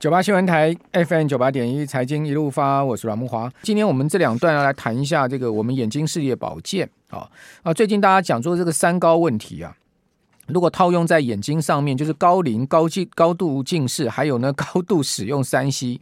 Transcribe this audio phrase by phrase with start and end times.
[0.00, 3.52] 九八新闻台 FM 九八点一财经一路发，我是阮木华。
[3.62, 7.28] 今天我们这两段要来谈一下这个我们眼睛视力保健啊
[7.64, 7.74] 啊！
[7.74, 9.76] 最近大家讲说这个三高问题啊，
[10.46, 16.00] 如果套用在眼睛上面，就是高龄、高近、高度近视，还有呢 高度使用三 C，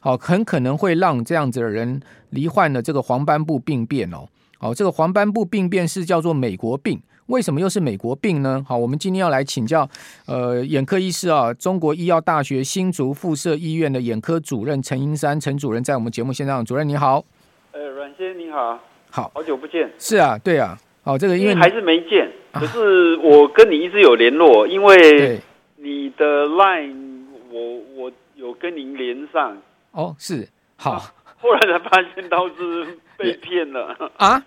[0.00, 4.26] 好，很可能会让这样子的人罹患了这个黄斑部病变哦。
[4.58, 7.00] 好，这个黄斑部病变是叫做美国病。
[7.26, 8.64] 为什么又是美国病呢？
[8.68, 9.88] 好，我们今天要来请教，
[10.26, 17.24] 呃，眼科医师啊，中国医药大学新竹附设医院的眼科主任陈英山陈主任，在我们节目现场，主任你好。
[17.72, 18.78] 呃，阮先生你好，
[19.10, 19.90] 好，好久不见。
[19.98, 25.40] 是啊，对啊，好，这个因为，还是没见，可是我跟你一直有联络，啊、因为
[25.76, 27.60] 你的 line 我
[27.96, 29.56] 我有跟您连上。
[29.90, 34.40] 哦，是，好，啊、后来才发现到是被骗了啊。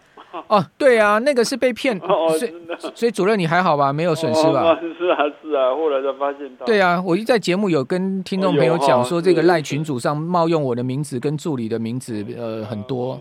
[0.48, 2.54] 哦，对啊，那个是被骗，哦，所以
[2.94, 3.92] 所以主任你还好吧？
[3.92, 4.62] 没有损失吧？
[4.62, 6.66] 哦、是啊，是啊，后来才发现到。
[6.66, 13.20] 对啊，我一在节目有跟听众朋友讲说，这个赖群主上冒用我的名字跟助理的名字，呃，很多，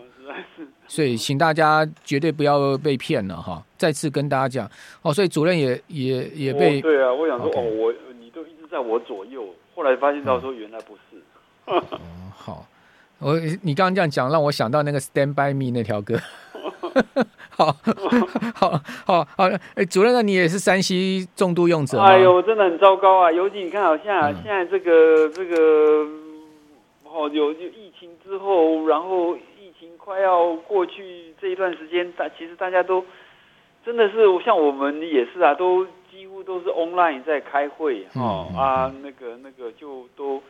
[0.87, 3.62] 所以请大家绝对不要被骗了哈！
[3.77, 4.70] 再次跟大家讲，
[5.03, 11.17] 哦，所以主任也也也被、哦、对啊，我想说.哦，我你都一直在我左右，后来发现到说原来不是。
[11.67, 11.98] 哦、嗯，
[12.34, 12.67] 好，
[13.19, 16.19] 我你刚刚这样讲，让我想到那个《Stand by Me》那条歌。
[17.51, 17.73] 好
[18.55, 22.05] 好好好，哎，主任，那你也是山西重度用者吗？
[22.07, 23.33] 哎呦，真的很糟糕啊！
[23.33, 26.07] 尤其你看，好像现在这个这个，
[27.05, 33.05] 哦，有有疫情之后，然后疫情快要过去这一段时间，大其实大家都
[33.85, 40.43] 真的是像我们也是啊，都几乎都是 online 在开会哦、嗯、啊，那个那个就都。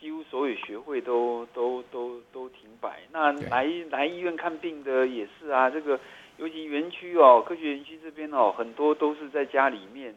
[0.00, 2.50] 几乎所有学会都都都都。
[3.22, 5.98] 那来来医院看病的也是啊，这个
[6.38, 10.12] 尤其园区哦，科学园区这边哦，很多都是在家里面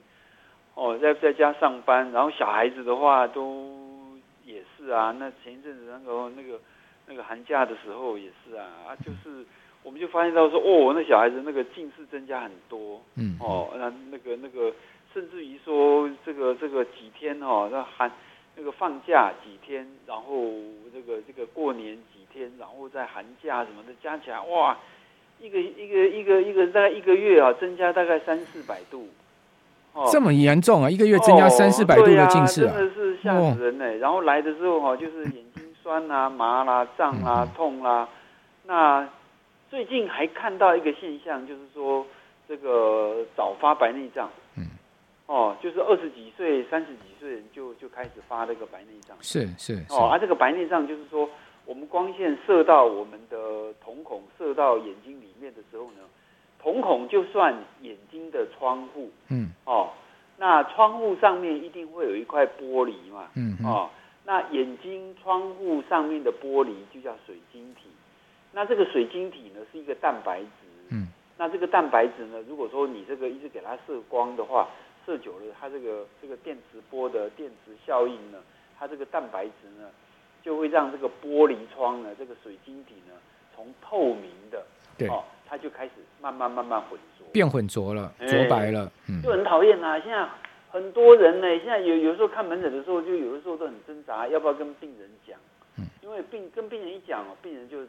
[0.74, 2.12] 哦，在在家上班。
[2.12, 5.16] 然后小孩子的话都也是啊。
[5.20, 6.60] 那前一阵子那个那个
[7.06, 9.46] 那个寒假的时候也是啊啊，就是
[9.84, 13.00] 我们就发现到说哦，那小孩子那个近视增加很多。
[13.18, 13.38] 嗯。
[13.40, 14.74] 哦，那那个那个
[15.14, 18.12] 甚至于说这个这个几天哦，那寒。
[18.58, 20.50] 那个放假几天，然后
[20.94, 24.78] 这个这个过年几天，然后在寒假什么的加起来，哇，
[25.40, 29.08] 一个一个一个一个大概一个月啊，增加大概三四百度，
[29.94, 30.90] 哦，这么严重啊！
[30.90, 33.98] 一个月增加三四百度的近视啊，哦啊，真的是吓死人呢，欸。
[34.00, 38.10] 然后来的时候哈，就是眼睛酸啊、麻啦、胀啦、痛啦。
[38.66, 39.08] 那
[39.70, 42.06] 最近还看到一个现象，就是说
[42.48, 44.30] 这个早发白内障。
[44.58, 44.68] 嗯。
[45.28, 51.28] 哦，就是二十几岁、三十几岁人就就开始发这个白内障，是是，是哦，而、啊、这个白内障就是说，
[51.66, 56.02] 我们光线射到我们的瞳孔，射到眼睛里面的时候呢，
[56.62, 59.90] 瞳孔就算眼睛的窗户，嗯，哦，
[60.38, 63.90] 那窗户上面一定会有一块玻璃嘛，嗯，哦，
[64.26, 67.90] 那眼睛窗户上面的玻璃就叫水晶体，
[68.52, 70.50] 那这个水晶体呢是一个蛋白质，
[70.90, 74.70] 嗯，那这个蛋白质呢，如果说你这个一直给它射光的话，
[75.06, 78.38] 射久了，它这个这个电磁波的电磁效应呢，
[78.78, 79.90] 它这个蛋白质呢，
[80.46, 83.14] 就会让这个玻璃窗呢，这个水晶体呢，
[83.56, 84.64] 从透明的，
[84.96, 90.00] 对，哦，它就开始慢慢慢慢混浊，变混浊了，浊白了，嗯，就很讨厌啊。
[90.00, 90.30] 现在
[90.70, 95.40] 很多人呢，现在有有时候看门诊的时候，就有的时候都很挣扎，要不要跟病人讲，
[95.80, 97.80] 嗯，因为病跟病人一讲，病人就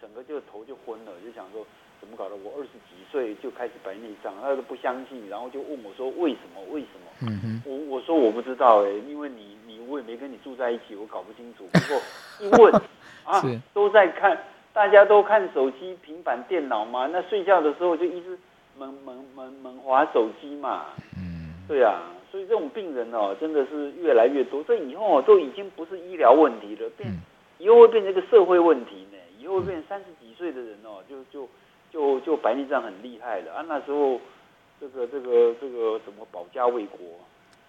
[0.00, 1.66] 整个就头就昏了，就想说。
[2.00, 2.36] 怎么搞的？
[2.36, 6.60] 我二十几岁就开始白内障，他都不相信，然后就问我说：“为什么？
[6.70, 9.63] 为什么？”嗯哼，我我说我不知道哎，因为你你
[9.94, 11.68] 我也没跟你住在一起，我搞不清楚。
[11.72, 11.96] 不过
[12.40, 12.74] 一问
[13.24, 13.40] 啊，
[13.72, 14.36] 都在看，
[14.72, 17.06] 大家都看手机、平板、电脑嘛。
[17.06, 18.36] 那睡觉的时候就一直
[18.76, 20.86] 猛猛猛猛滑手机嘛。
[21.16, 22.02] 嗯，对啊，
[22.32, 24.64] 所以这种病人哦，真的是越来越多。
[24.64, 27.16] 这以后哦都已经不是医疗问题了，变
[27.58, 29.18] 以后会变成一个社会问题呢。
[29.38, 31.48] 以后会变成三十几岁的人哦，就就。
[31.92, 33.64] 就就白内障很厉害了啊！
[33.68, 34.20] 那时候，
[34.80, 36.98] 这个这个这个怎么保家卫国？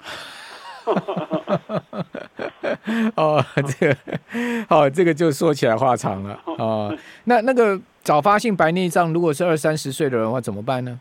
[3.16, 3.44] 哦，
[3.80, 3.98] 这个
[4.70, 6.96] 哦，这个就说起来话长了哦。
[7.26, 11.00] 那那个早发性白内障，如果是二三十岁的人的话，怎么办呢？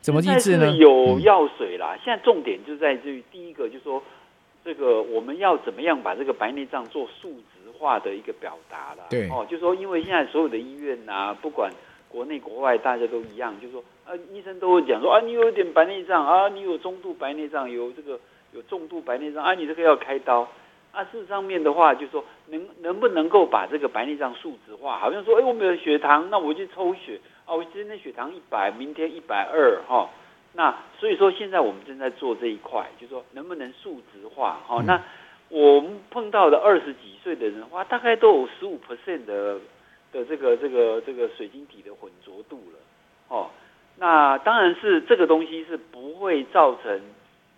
[0.00, 0.70] 怎么医治呢？
[0.72, 1.96] 有药水啦。
[2.04, 4.02] 现在重点就在于第一个，就是说
[4.64, 9.04] 这个我们要怎么样把这个白内障做数值化的一个表达啦。
[9.08, 11.70] 对哦，就是说因为现在所有的医院啊，不管
[12.08, 18.18] 国内国外大家都一样，就是说啊，医生都会讲说啊，你有一点白内障啊，你有中度白内障，有这个
[18.52, 20.48] 有重度白内障啊，你这个要开刀
[20.92, 21.04] 啊。
[21.04, 24.98] 事实上面的话，就是说能能不能够把这个白内障数值化？
[24.98, 30.08] 好像说，哎，我没有血糖，那我去抽血啊，我今天血糖一百，明天一百二哈。
[30.54, 34.60] 那所以说现在我们正在做这一块，就是说能不能数值化？
[34.66, 35.02] 哈，那
[35.48, 39.58] 我们碰到的二十几岁的人，哇，大概都有十五 percent 的
[40.12, 42.78] 的这个这个这个水晶体的混浊度了，
[43.28, 43.50] 哦，
[43.96, 47.00] 那当然是这个东西是不会造成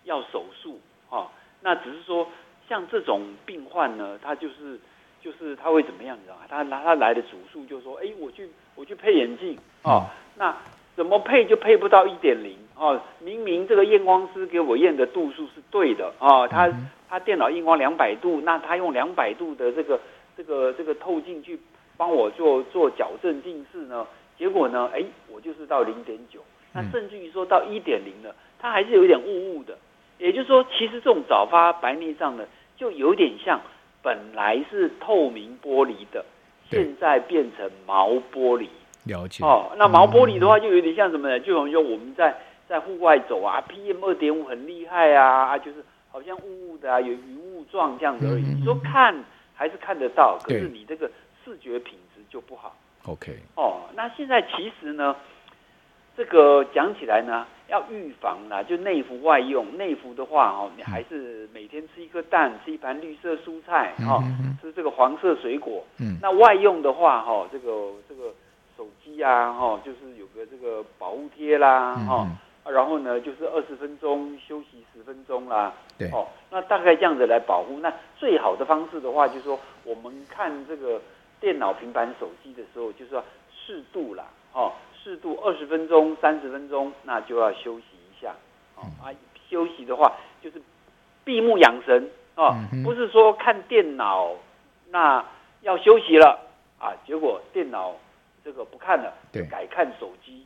[0.05, 0.79] 要手术，
[1.09, 1.29] 哦，
[1.61, 2.27] 那只是说
[2.67, 4.79] 像这种病患呢，他就是
[5.21, 6.41] 就是他会怎么样，你知道吗？
[6.49, 10.05] 他拿他来的主诉就说，哎，我去我去配眼镜，哦，
[10.37, 10.55] 那
[10.95, 16.71] 怎么配就配不到一点零，哦，明明这个验光师给我验的度数是对的，哦，他。
[17.07, 19.97] 他电脑验光两百度，那他用两百度的这个
[20.35, 21.57] 这个这个透镜去
[21.95, 24.05] 帮我做做矫正近视呢？
[24.39, 24.89] 结果呢？
[24.91, 29.77] 哎，我就是到零点九，那甚至于说到一点零了，他还是有一点雾雾的。
[30.17, 32.43] 也就是说，其实这种早发白内障呢，
[32.75, 33.59] 就有点像
[34.01, 36.23] 本来是透明玻璃的，
[36.69, 38.67] 现在变成毛玻璃。
[39.05, 39.43] 了解。
[39.43, 41.39] 哦，那毛玻璃的话，就有点像什么呢？
[41.39, 42.35] 就好像我们在
[42.67, 45.83] 在户外走啊，PM 二点五很厉害啊，就是。
[46.15, 48.43] 好像雾雾的啊，有云雾状这样子而已。
[48.43, 49.13] 你说看
[49.53, 51.11] 还是看得到，可是你这个
[51.43, 52.73] 视觉品质就不好。
[53.05, 53.37] OK。
[53.55, 55.13] 哦，那现在其实呢，
[56.15, 59.65] 这个讲起来呢，要预防啦，就内服外用。
[59.77, 64.23] 内服的话，哦，你还是每天吃一颗蛋，吃一盘绿色蔬菜，哦，
[64.61, 65.83] 吃这个黄色水果。
[65.99, 66.17] 嗯。
[66.21, 68.33] 那外用的话，哈，这个这个
[68.77, 72.27] 手机啊，哈，就是有个这个保护贴啦，哈。
[72.67, 75.71] 然后呢，就是二十分钟休息十分钟啦。
[75.97, 76.09] 对。
[76.11, 77.79] 哦，那大概这样子来保护。
[77.79, 80.99] 那最好的方式的话，就是说我们看这个
[81.39, 83.23] 电脑、平板、手机的时候，就是要
[83.53, 84.23] 适度啦。
[84.53, 84.71] 哦，
[85.05, 88.33] 适度二十分钟、三十分钟，那就要休息一下。
[88.75, 89.13] 哦啊，
[89.47, 90.11] 休息的话
[90.41, 90.59] 就是
[91.23, 92.09] 闭目养神。
[92.33, 94.31] 哦，嗯、不是说看电脑，
[94.89, 95.23] 那
[95.61, 96.39] 要休息了
[96.79, 97.93] 啊，结果电脑
[98.43, 100.43] 这个不看了，对，改看手机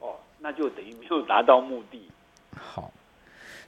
[0.00, 0.16] 哦。
[0.40, 2.10] 那就等于没有达到目的。
[2.56, 2.90] 好，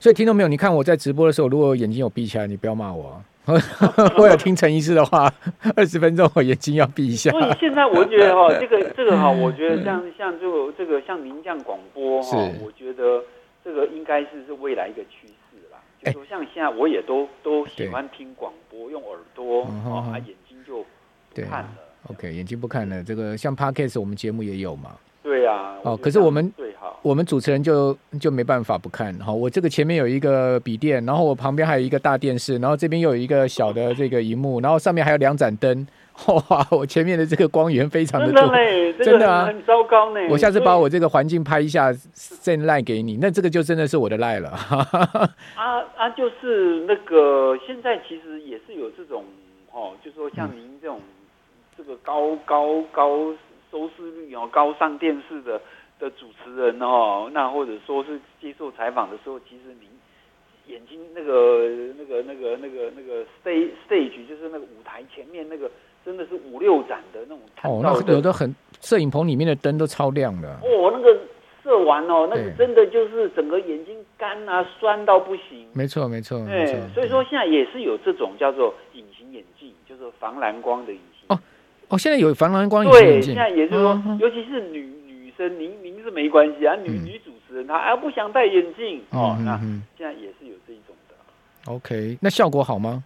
[0.01, 0.49] 所以听到没有？
[0.49, 3.23] 你看我在直播的时候，如果眼睛有闭起来，你不要骂我。
[4.17, 5.33] 我有听陈医师的话，
[5.77, 7.31] 二十分钟我眼睛要闭一下。
[7.31, 13.23] 所以现在我觉得哈，这个 这个哈，我觉得像像这个这个像您这样广播哈，我觉得
[13.65, 15.79] 这个应该是是未来一个趋势啦。
[16.05, 20.85] 就说像现在我也都都喜欢听广播，用耳朵啊，眼睛就
[21.35, 21.69] 不看了。
[22.09, 23.03] OK，眼睛不看了。
[23.03, 24.97] 这个像 Podcast 我们节目也有嘛。
[25.23, 26.53] 对呀、啊，哦，可是我们
[27.03, 29.13] 我们主持人就就没办法不看。
[29.19, 35.87] 好，我这个前面有一个笔电，然后我旁边还有一个大电视，然后这边又有一个小的这个荧幕，然后上面还有两盏灯。
[36.49, 40.21] 哇，我前面的这个光源非常的多，真的嘞，真的啊，很糟糕呢。
[40.31, 44.51] 我下次把我这个环境拍一下，再赖给你，那这个就真的是我的赖了。
[45.57, 49.25] 啊啊，就是那个现在其实也是有这种
[49.73, 51.05] 哦，就是说像您这种、嗯、
[51.77, 53.35] 这个高高高。
[53.73, 55.59] 收视率哦，高上电视的
[55.99, 59.87] 的主持人哦，那或者说是接受采访的时候，其实你
[60.73, 61.69] 眼睛那个
[61.99, 65.71] 那个那个那个那个 stage stage 就是那个舞台前面那个
[66.05, 71.19] 真的是五六盏的那种哦，那有的很，摄影棚里面的灯都超亮的哦，那个
[71.63, 75.67] 射完哦，那个真的就是整个眼睛干啊，酸到不行。
[75.73, 81.39] 没错没错，对，所以说现在也是有这种叫做隐形眼镜，就是防蓝光的隐形哦。
[81.89, 83.35] 哦，现在有防蓝光隐形眼镜。
[83.35, 85.02] 对，现在也就是说，嗯、尤其是女女
[85.49, 89.59] 生，您您是没关系啊，女、嗯、女主持人她啊不想戴眼镜哦，那
[89.97, 91.15] 现在也是有这一种的。
[91.67, 93.03] OK，那效果好吗？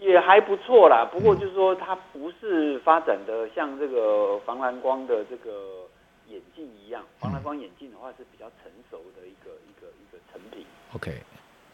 [0.00, 5.86] 也还不错啦，不过就是说它不是发展的像这个防蓝光的这个
[6.28, 10.66] 眼镜一样，防蓝光眼镜的话是比较成熟的一个一个一个成品。
[10.94, 11.12] OK，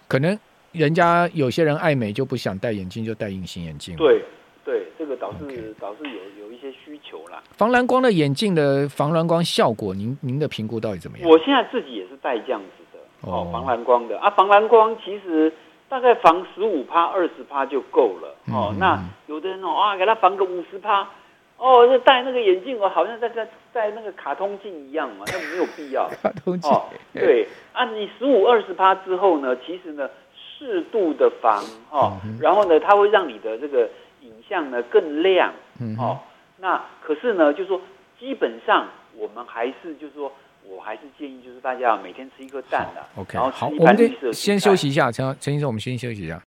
[0.07, 0.39] 可能
[0.73, 3.97] 人家有些人爱美就不想戴眼镜，就戴隐形眼镜。
[3.97, 4.23] 对。
[4.71, 7.43] 对，这个导致.导致有有一些需求啦。
[7.57, 11.29] 防蓝光的眼镜的防蓝光效果，您您的评估到底怎么样？
[11.29, 15.53] 我现在自己也是戴这样子的哦，防蓝光的啊，防蓝光其实
[15.89, 18.69] 大概防十五趴、二十趴就够了哦。
[18.71, 21.09] 嗯、那有的人哦啊，给他防个五十趴
[21.57, 26.09] 哦，就戴那个眼镜我，好像在在戴那个卡通镜一样嘛，那没有必要。
[26.23, 31.61] 卡通镜哦，对啊，你十五二十趴之后呢，其实呢适度的防
[31.91, 33.89] 哦，嗯、然后呢，它会让你的这个。
[34.23, 36.21] 影像呢更亮，嗯哼，哦，
[36.59, 37.81] 那可是呢，就是说
[38.19, 40.33] 基本上我们还是就是说，
[40.65, 46.41] 我还是建议就是大家每天吃一颗蛋的，OK，好，我们先休息一下，陈陈医生，我们先休息一下。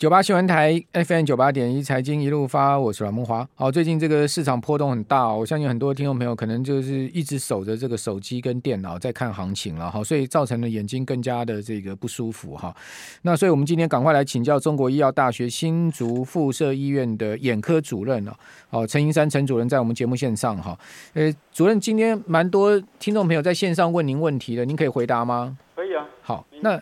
[0.00, 3.46] 九八新闻台 FM 九八点一财经一路发，我是阮梦华。
[3.54, 12.74] 好，最近这个市场波动很大，我相信很多听众朋友可能就是一直守着这个手机跟电脑在看行情了哈，所以造成了眼睛更加的这个不舒服哈。
[13.20, 18.34] 那所以我们今天赶快来请教中国医药大学新竹附设医院的眼科主任了。
[18.70, 20.78] 好，陈盈山陈主任在我们节目线上哈。
[21.12, 25.58] 呃，主任今天蛮多听众朋友在线上问您问题的，您可以回答吗？
[25.76, 26.06] 可以啊。
[26.22, 26.80] 好，那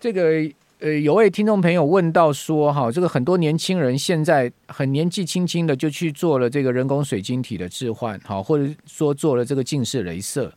[0.00, 0.50] 这个。
[0.80, 10.50] 呃，有位听众朋友问到说，哈，这个很多年轻人现在很年纪轻轻的就去做了这个人工水晶体的置换，好，或者说做了这个近视雷射，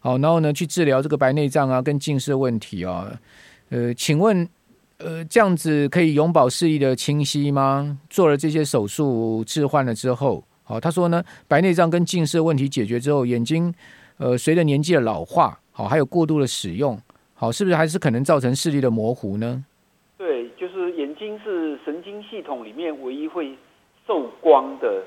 [0.00, 3.12] 好，然后呢去治疗这个白内障啊跟近视问题啊，
[3.68, 4.48] 呃，请问，
[4.96, 7.98] 呃，这样子可以永葆视力的清晰吗？
[8.08, 13.74] 做了这些手术置换了之后，好，他说呢，白内障跟近视问题解决之后，眼睛，
[14.16, 16.98] 呃，随着年纪的老化，好，还有过度的使用。
[17.38, 19.62] 好，是不是还是可能造成视力的模糊呢？
[20.16, 23.54] 对，就是眼睛是神经系统里面唯一会
[24.06, 25.02] 受光的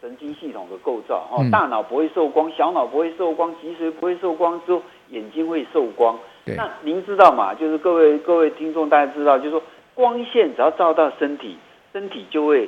[0.00, 1.28] 神经系统的构造。
[1.30, 6.18] 哦，大脑不会受光，小脑不会受光，脊髓不会受光，之后眼睛会受光。
[6.46, 6.56] 对。
[6.56, 7.52] 那您知道嘛？
[7.52, 9.62] 就是各位各位听众，大家知道，就是说
[9.94, 11.58] 光线只要照到身体，
[11.92, 12.66] 身体就会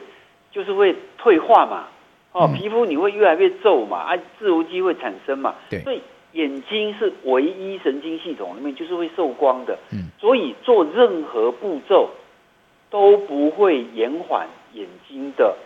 [0.52, 1.86] 就是会退化嘛。
[2.32, 5.54] 哦，皮肤你会越来越皱嘛，啊，自由基会产生嘛。
[5.70, 5.80] 对。
[5.80, 12.08] 所以眼睛是唯一神经系统里面就是会受光的，嗯，所以做任何步骤
[12.88, 15.56] 都不会延缓眼睛的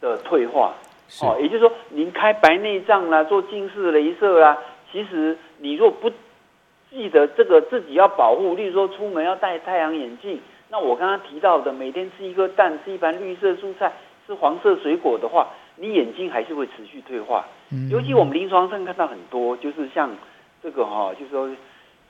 [0.00, 0.74] 的退化。
[1.20, 4.58] 哦，也就是说，您开白内障啦，做近视雷射啦，
[4.90, 6.10] 其实你若不
[6.90, 10.40] 记得这个自己要保护，例如说出门要戴太阳眼镜，
[10.70, 13.92] 那我刚刚提到的每天吃一颗蛋，吃一盘绿色蔬菜，
[14.26, 15.48] 吃黄色水果的话。
[15.76, 17.44] 你眼睛还是会持续退化，
[17.90, 20.10] 尤其我们临床上看到很多，就是像
[20.62, 21.50] 这个哈，就是说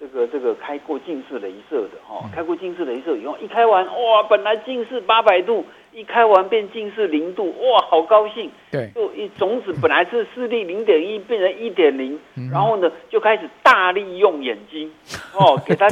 [0.00, 8.50] 这个这个开过近视雷射的哈，开过近视雷射以后，一开完哇，本来近视八百度，一开完变近视零度，哇，好高兴。
[8.71, 12.19] 对，就一种子本来是视力零点一， 变成一点零，
[12.50, 14.90] 然后呢就开始大力用眼睛，
[15.35, 15.88] 哦，给他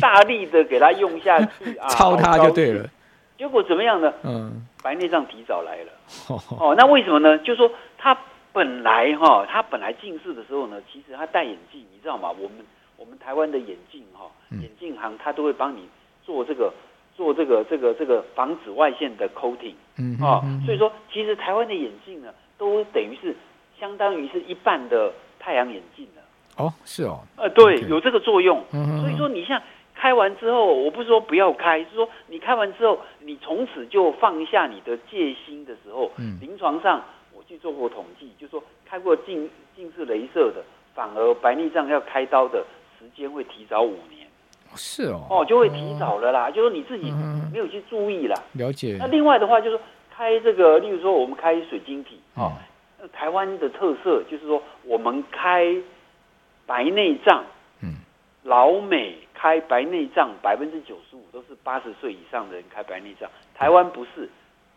[0.00, 0.44] 大力。
[0.44, 2.86] 的给他用下去啊， 超他就对了。
[3.38, 4.12] 结果怎么样呢？
[4.22, 5.92] 嗯，白内障提早来了。
[6.60, 7.38] 哦，那为什么呢？
[7.38, 8.14] 就是说他
[8.52, 12.28] 本来哈，他本来近视的时候呢，其实他戴眼镜，你知道吗？
[12.30, 12.58] 我们
[12.98, 15.88] 我们台湾的眼镜哈，眼镜行他都会帮你
[16.22, 16.70] 做这个
[17.16, 19.72] 做这个这个这个防紫外线的 coating。
[19.96, 23.34] 嗯啊，所以说其实台湾的眼镜呢，都等于是
[23.80, 26.22] 相当于是一半的太阳眼镜了。
[26.62, 27.20] 哦，是哦。
[27.38, 28.62] 呃，对，有这个作用。
[29.00, 29.58] 所以说你像。
[30.04, 40.62] 开完之后，我不是说不要开，是说你开完之后，你从此就放下你的戒心的时候，嗯，临床上我去做过统计，就是说开过近近视雷射的，
[40.94, 42.62] 反而白内障要开刀的
[42.98, 44.28] 时间会提早五年。
[44.74, 47.10] 是哦，哦，就会提早了啦，哦、就是说你自己
[47.50, 48.38] 没有去注意啦。
[48.52, 48.98] 了解。
[49.00, 49.84] 那另外的话，就是说
[50.14, 52.52] 开这个，例如说我们开水晶体，哦，
[53.00, 55.74] 嗯、台湾的特色就是说我们开
[56.66, 57.42] 白内障，
[57.80, 57.94] 嗯，
[58.42, 59.16] 老美。
[59.44, 64.26] 开白内障百分之九十五都是八十岁以上的人开白内障，台湾不是，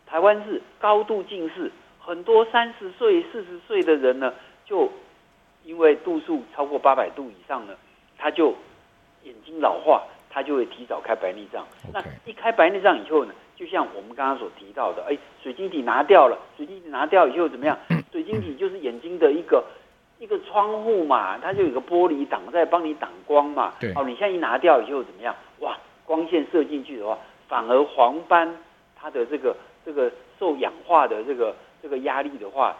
[0.06, 4.34] 台湾是高度近视，很多三十岁、四十岁的人呢，
[4.66, 4.92] 就
[5.64, 7.72] 因为度数超过八百度以上呢，
[8.18, 8.54] 他就
[9.24, 11.66] 眼睛老化，他就会提早开白内障。
[11.90, 17.74] 那一开白内障以后呢，就像我们刚刚所提到的，哎，水晶体拿掉了，水晶体拿掉以后怎么样？
[18.12, 19.64] 水晶体就是眼睛的一个。
[20.18, 23.74] 一个窗户嘛，它就有个玻璃挡在帮你挡光嘛。
[23.78, 23.92] 对。
[23.94, 25.34] 哦，你现在一拿掉以后怎么样？
[25.60, 28.52] 哇，光线射进去的话，反而黄斑
[28.96, 32.76] 它的这个这个受氧化的这个这个压力的话，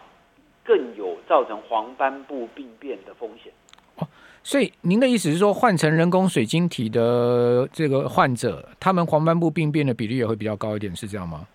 [0.65, 3.53] 更有造成黄斑部病变的风险。
[3.97, 4.07] 哦，
[4.43, 11.47] 所以您的意思是说，换成人工水晶体的这个患者，他们黄斑部病变的比例也会比较高一点，是这样吗？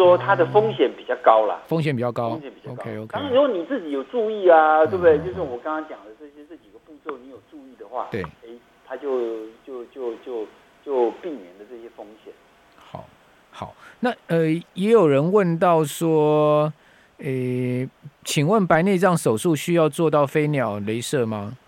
[0.00, 2.82] 说，它的风险比较高啦，风险比较高，风险比较高。
[2.82, 3.12] OK OK。
[3.12, 5.18] 当然，如果你自己有注意啊，对不对？
[5.18, 8.48] 就是我刚刚讲的这些这几个步骤，你有注意的话，对，哎，
[8.86, 10.46] 它就就就就
[10.82, 12.32] 就避免了这些风险。
[12.78, 13.04] 好，
[13.50, 16.72] 好，那呃，也有人问到说，
[17.18, 17.28] 呃，
[18.24, 21.58] 请问白内障手术需要做到飞鸟镭射吗？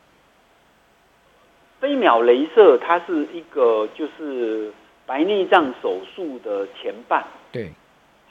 [1.80, 4.72] 飞秒镭射它是一个就是
[5.04, 7.70] 白内障手术的前半，对。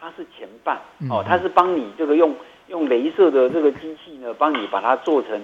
[0.01, 0.79] 它是前半
[1.12, 2.36] 哦，它是帮你这个用
[2.70, 5.39] 用镭射的这个机器呢，帮你把它做成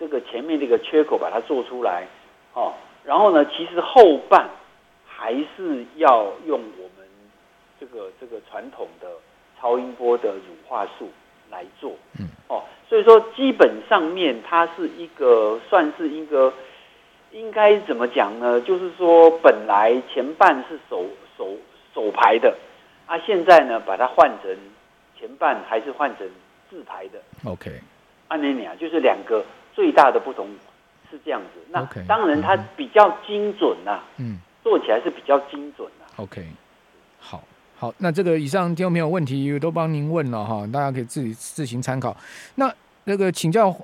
[0.00, 2.08] 这个前面这个缺口把它做出来
[2.54, 2.72] 哦。
[3.04, 4.48] 然后呢，其实后半
[5.06, 7.06] 还是要用我们
[7.78, 9.08] 这个这个传统的
[9.60, 11.10] 超音波的乳化术
[11.50, 11.92] 来做。
[12.18, 16.50] 嗯哦，所以说基本上面它是一个算是一个
[17.32, 18.58] 应该怎么讲呢？
[18.62, 21.04] 就是说本来前半是手
[21.36, 21.50] 手
[21.94, 22.56] 手排的。
[23.08, 24.54] 啊，现在呢，把它换成
[25.18, 26.28] 前半还是换成
[26.68, 27.80] 自排的？OK，
[28.28, 29.42] 按那样就是两个
[29.74, 30.46] 最大的不同
[31.10, 31.60] 是这样子。
[31.70, 36.12] 那当然它比较精准呐、啊，嗯，做起来是比较精准的、啊。
[36.16, 36.46] OK，
[37.18, 37.42] 好，
[37.78, 42.14] 好，那这个以上听众没有问题都帮您问了哈，大家可以自己自行参考。
[42.56, 42.70] 那
[43.04, 43.74] 那个请教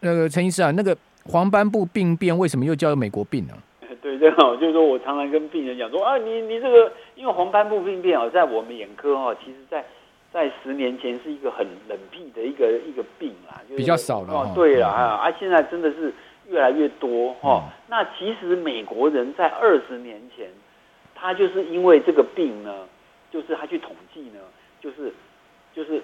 [0.00, 0.96] 那个陈医师啊，那个
[1.26, 3.54] 黄斑部病变为什么又叫美国病呢？
[4.18, 9.84] 对，这样，就是说我常常跟病人讲说啊，你你这个因为黄斑部病变哦，在我们眼科哦，其实在
[10.32, 14.52] 在十年前是一个很冷僻的一个一个病啦，比较少了哦。
[14.54, 16.12] 对了啊，啊，现在真的是
[16.48, 17.62] 越来越多哈、哦。
[17.88, 20.48] 那其实美国人在二十年前，
[21.14, 22.86] 他就是因为这个病呢，
[23.30, 24.40] 就是他去统计呢，
[24.80, 25.12] 就是
[25.74, 26.02] 就是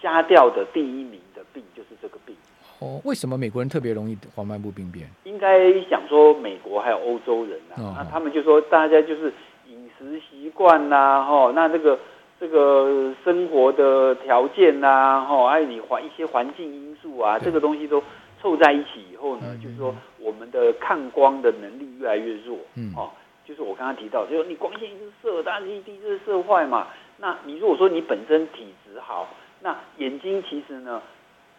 [0.00, 2.34] 瞎掉的第一名的病就是这个病。
[2.78, 5.08] 哦，为什么美国人特别容易黄斑部病变？
[5.24, 9.32] 应该想说美国还有欧洲人呐、啊，哦、那他们就说大家就是
[9.66, 11.98] 饮食习惯呐，吼，那这个
[12.38, 18.02] 这个生活的条件呐、啊，吼，还有你环一些环境因素啊，对这个东西都
[18.42, 23.08] 凑在一起以后呢，嗯、就是说我们的抗光的能力越来越弱，嗯，哦，
[23.46, 26.88] 就是我刚刚提到，就是你光线一直射，大家一定是射坏嘛。
[27.16, 29.26] 那你如果说你本身体质好，
[29.62, 31.00] 那眼睛其实呢，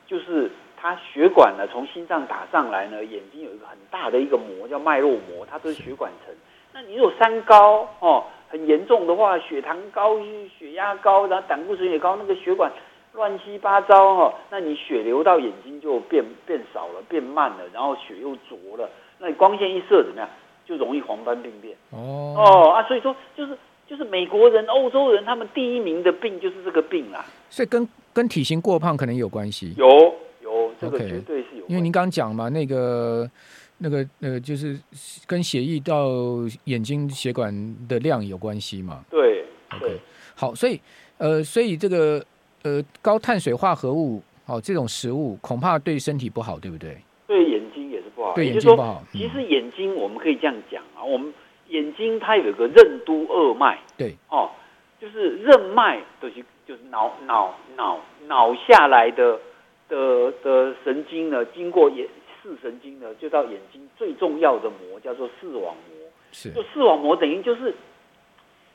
[0.06, 0.52] 就是。
[0.79, 6.34] 它血管呢，从心脏打上来呢，眼睛有一个很大的一个膜叫脉络膜，它都是血管层。
[6.72, 10.19] 那你如果三高哦，很严重的话，血糖高、
[10.60, 12.72] 血压高，然后胆固醇也高，那个血管
[13.13, 20.29] 乱七八糟、哦，那你血流到眼睛就变变少了，变慢了，然后血又浊了，那你光线一射怎么样，
[20.63, 21.75] 就容易黄斑病变。
[21.89, 23.57] 哦哦啊，所以说就是
[23.88, 27.25] 就是美国人、欧洲人他们第一名的病就是这个病啦。
[27.50, 29.74] 所以跟跟体型过胖可能有关系。
[29.75, 30.13] 有。
[30.79, 33.29] 这个绝对是有，因为您刚刚讲嘛，那个、
[33.79, 34.77] 那个、那个，就是
[35.25, 36.07] 跟血液到
[36.65, 37.51] 眼睛血管
[37.88, 39.03] 的量有关系嘛。
[39.10, 40.00] 对，OK，对
[40.36, 40.79] 好，所以
[41.17, 42.24] 呃，所以这个
[42.63, 46.98] 呃高碳水化合物，哦，这种食物恐怕对身体不好，对不对？
[47.27, 49.03] 对眼睛也是不好，对眼睛不好。
[49.12, 51.34] 其实眼睛我们可以这样讲啊，我们
[51.69, 54.51] 眼睛它有一个任督二脉，对，哦，
[55.01, 59.39] 就是任脉都、就是就是脑脑脑脑下来的。
[59.89, 62.08] 的的神经呢，经过眼
[62.41, 66.08] 视神经呢，就到眼睛最重要的膜叫做视网膜。
[66.32, 67.74] 是，就视网膜等于就是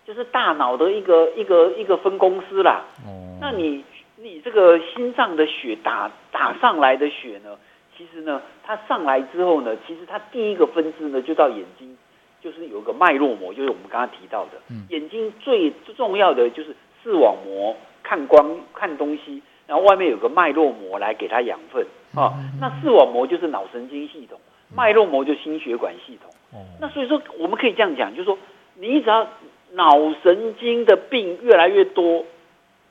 [0.06, 2.84] 就是大脑的一个一个一个分公司啦。
[3.06, 3.38] 哦。
[3.40, 3.84] 那你
[4.16, 7.58] 你这个心脏的血打打上来的血呢，
[7.96, 11.96] 其实呢，它上来之后呢，其实它第一个分支呢，就到眼睛，
[12.40, 14.52] 就是有个脉络膜，就是我们刚刚提到的。
[14.70, 14.86] 嗯。
[14.88, 19.42] 眼睛最重要的就是视网膜，看光看东西。
[19.66, 21.86] 然后外面有个脉络膜来给它养分。
[22.14, 24.38] 啊，那视网膜就是脑神经系统，
[24.74, 26.30] 脉络膜就心血管系统。
[26.78, 28.38] 那所以说我们可以这样讲，就是说
[28.74, 29.26] 你只要
[29.72, 32.26] 脑神经的病越来越多，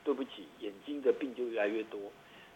[0.02, 2.00] 对不起，眼睛的病就越来越多；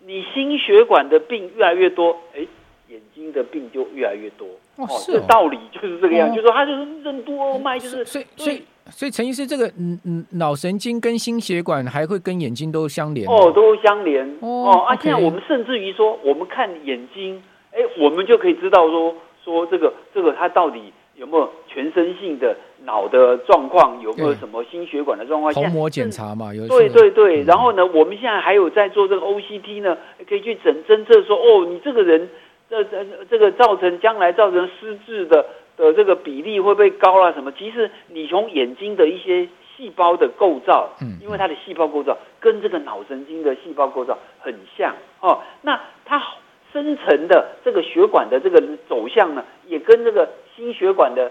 [0.01, 2.45] 你心血管的病越来越多，哎，
[2.88, 4.46] 眼睛的病就越来越多。
[4.77, 8.62] 哦，这道理就是这个样，就是说它就是任督二脉，就是所以所以。
[8.88, 14.70] 所以陈医师，这个嗯嗯，脑神经跟心血管还会跟眼睛都相连哦，都相连哦。
[14.70, 19.12] 哦啊，现在我们甚至于说，我们看眼睛，哎，我们就可以知道说
[19.44, 25.53] 说这个这个它到底有没有全身性的脑的状况，有没有什么心血管的状况？
[25.53, 27.42] 虹膜检查嘛，有对对对。
[27.42, 32.29] 然后呢，我们现在还有在做这个 OCT 呢，可以去诊侦测说，哦，你这个人
[32.69, 35.45] 这这这个造成将来造成失智的。
[35.77, 37.31] 的这个比例会不会高啊？
[37.33, 37.53] 什么？
[37.53, 45.43] 其实你从眼睛的一些细胞的构造，嗯，因为它的细胞构造跟这个脑神经的细胞构造很像哦。
[45.61, 46.19] 那它
[46.73, 50.27] 深层的这个血管的这个走向呢，也跟这个
[50.57, 51.31] 心血管的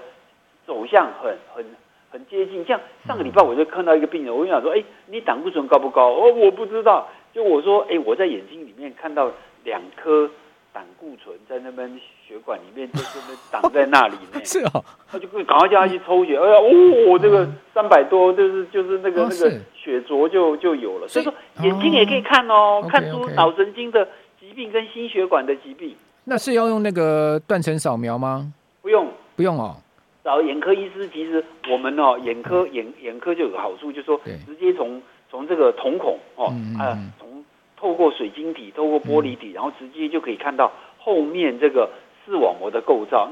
[0.67, 1.65] 走向很很
[2.11, 2.63] 很接近。
[2.65, 6.09] 像上个礼拜我就看到一个病人，我就想说，哎，你胆固醇高不高？
[6.09, 7.09] 哦，我不知道。
[7.33, 9.31] 就我说，哎，我在眼睛里面看到
[9.63, 10.29] 两颗。
[10.75, 11.89] 胆固醇在那边
[12.27, 14.41] 血管里面，就是挡在那里呢。
[14.43, 16.37] 是哦，他就赶快叫他去抽血。
[16.37, 21.07] 哎呀，哦，这个三百多，就是就是那个那个血浊就就有了。
[21.07, 24.05] 所以说眼睛也可以看哦，看出脑神经的
[24.37, 25.95] 疾病跟心血管的疾病。
[26.25, 28.51] 那是要用那个断层扫描吗？
[28.81, 29.07] 不用，
[29.37, 29.77] 不用哦。
[30.25, 37.44] 找眼科医师，其实我们哦，眼科眼眼科就有个好处，就是说直接从从这个瞳孔哦啊从。
[37.77, 41.89] 透过水晶体，透过玻璃体，然后直接就可以看到后面这个
[42.25, 43.27] 视网膜的构造。